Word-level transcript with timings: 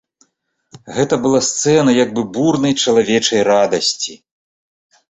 Гэта 0.95 1.19
была 1.25 1.41
сцэна 1.49 1.95
як 2.03 2.09
бы 2.17 2.21
бурнай 2.39 2.77
чалавечай 2.87 3.41
радасці. 3.53 4.21